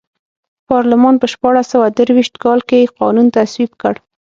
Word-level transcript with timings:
پارلمان 0.69 1.15
په 1.21 1.27
شپاړس 1.33 1.65
سوه 1.73 1.87
درویشت 1.97 2.35
کال 2.43 2.59
کې 2.69 2.91
قانون 2.99 3.27
تصویب 3.37 3.71
کړ. 3.81 3.93